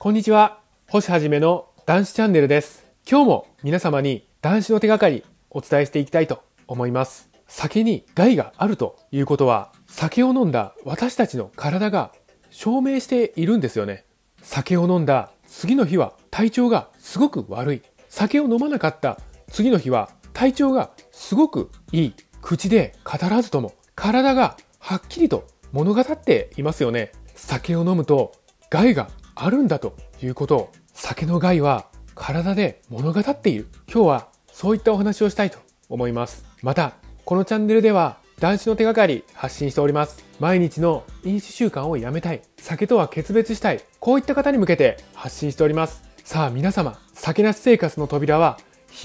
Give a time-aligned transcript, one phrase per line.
[0.00, 0.60] こんにちは。
[0.88, 2.86] 星はじめの男子チャンネルです。
[3.04, 7.28] 今日も皆様に男子の手がかりお伝えしていきたいと思います。
[7.48, 12.12] 酒に害があるということは、酒を飲んだ私たちの体が
[12.50, 14.04] 証明しているんですよね。
[14.40, 17.82] 酒を飲んだ次の日は体調がすごく悪い。
[18.08, 19.18] 酒を飲まなかった
[19.50, 22.14] 次の日は体調がすごくいい。
[22.40, 27.10] 口で語らずとも体がはっきりと物語っていますよね。
[27.34, 28.30] 酒を飲むと
[28.70, 29.08] 害が
[29.40, 33.68] あるんだということを酒の害は体で物語っている。
[33.86, 36.44] 今日はそういったお話をしたいと思います。
[36.60, 40.24] また、このチャンネルでは男子の手がかり発信しております。
[40.40, 42.42] 毎日の飲酒習慣をやめたい。
[42.58, 43.80] 酒とは決別したい。
[44.00, 46.02] こういった方に向けて発信しております。
[46.24, 48.58] さあ皆様、酒なし生活の扉は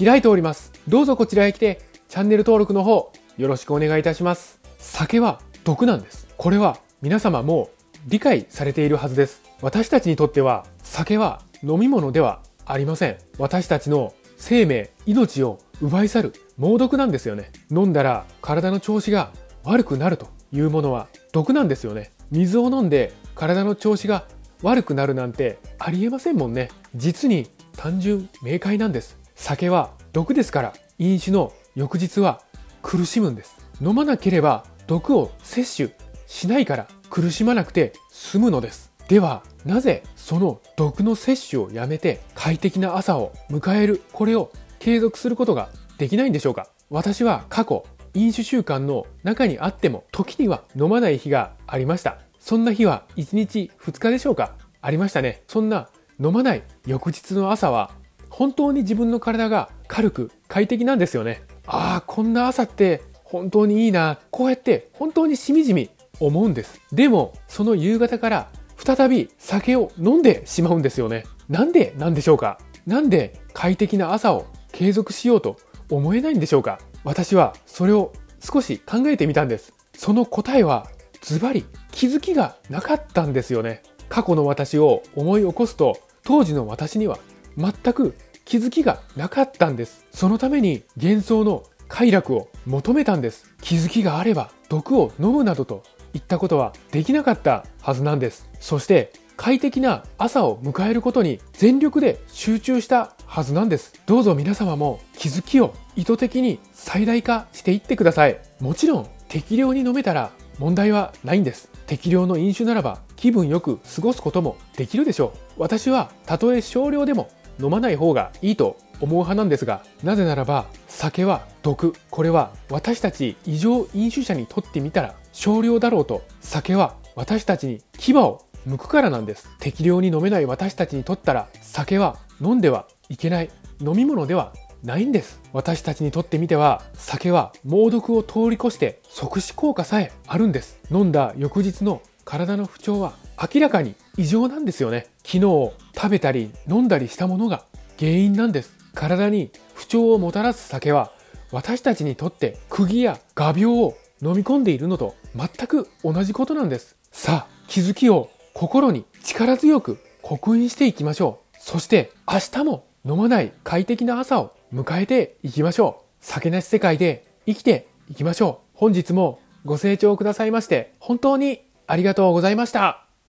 [0.04, 0.72] 開いております。
[0.88, 4.58] どうぞこちらへ来てチャンネル登録の方よろしくお願いいたします。
[4.78, 6.26] 酒は毒なんです。
[6.36, 7.70] これは皆様も
[8.06, 9.53] 理解されているはずです。
[9.64, 13.16] 私たちにとっては酒は飲み物ではありません。
[13.38, 17.50] 私たちの生命、命を奪い去る猛毒なんですよね。
[17.70, 22.12] 飲んだら体の調子が悪くなるというものは毒なんですよね。
[22.30, 24.26] 水を飲んで体の調子が
[24.60, 26.68] 悪くなるなんてありえませんもんね。
[26.94, 29.16] 実に単純明快なんです。
[29.34, 32.42] 酒は毒ですから飲酒の翌日は
[32.82, 33.56] 苦しむんです。
[33.80, 35.90] 飲まなければ毒を摂取
[36.26, 38.92] しないから苦しまなくて済むのです。
[39.08, 46.68] では、なぜその毒の摂取をやめて快適な朝を迎える、これを継続することができないんでしょうか？
[46.90, 52.18] 私は過去、飲酒習慣の中にあっても、時には飲まない日がありました。
[52.38, 54.54] そんな日は1日2日でしょうか？
[54.80, 55.42] ありましたね。
[55.48, 57.90] そんな飲まない翌日の朝は、
[58.30, 61.42] 本当に自分の体が軽く快適なんですよね。
[61.66, 64.18] ああ、こんな朝って本当にいいな。
[64.30, 66.80] こうやって本当にしみじみ思うんです。
[66.92, 68.48] でも、その夕方から
[68.84, 71.24] 再び酒を飲んでしまうんですよね。
[71.48, 72.58] なんでなんでしょうか？
[72.86, 75.56] なんで快適な朝を継続しようと
[75.90, 76.78] 思えないんでしょうか？
[77.02, 79.72] 私はそれを少し考えてみたんです。
[79.96, 80.86] その答えは
[81.22, 83.82] ズバリ気づきがなかったんですよね。
[84.10, 87.18] 過去の私を思い起こすと当時の私には
[87.56, 88.14] 全く
[88.44, 90.04] 気づきがなかったんです。
[90.10, 93.50] そのために幻想の快楽を求めたんです。
[93.62, 95.82] 気づきがあれば毒を飲むなどと
[96.14, 98.48] いったことはできなかったはずなんです。
[98.60, 104.00] そして快適な朝を迎えることに全力で集中したはずなんです。
[104.06, 108.38] どうぞ皆様も気づきを意図的に最大化していってください。
[108.60, 111.68] もちろん適量に飲めたら問題はないんです。
[111.86, 115.62] 適量の飲酒ならば気分よく過ごすこともできるでしょう。
[115.62, 117.28] 私はたとえ少量でも
[117.60, 121.92] 飲まない方がいいと思う派なんですが、なぜならば酒は毒。
[122.10, 129.50] これは私たち異常飲酒者にとってみたら少量だろうと酒は私たちに牙を剥くからなんです。
[129.58, 133.50] 適量に飲めない私たちにとったら酒は飲んではいけない。
[133.80, 135.40] 飲み物ではないんです。
[135.52, 140.78] 私たちにとってみては酒は猛毒を通り越して即死効果さえあるんです。
[140.90, 143.12] 飲んだ翌日の体の不調は
[143.52, 145.08] 明らかに異常なんですよね。
[145.24, 147.64] 昨日食べたり飲んだりしたものが
[147.98, 148.72] 原因なんです。
[148.94, 151.10] 体に不調をもたらす酒は
[151.50, 156.96] 私たちにとって釘や画鋲を飲み込んでいるのと全く同じことなんです。
[157.12, 161.56] さあ、気づきを心に力強く刻印していきましょう。
[161.60, 166.04] そして明日も飲まない快適な朝を迎えていきましょう。
[166.20, 168.78] 酒なし世界で生きていきましょう。
[168.78, 173.03] 本日もご清聴くださいまして本当にありがとうございました。